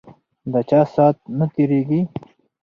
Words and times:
ده 0.51 0.61
چا 0.69 0.79
سات 0.93 1.17
نه 1.37 1.45
تیریږی 1.53 2.01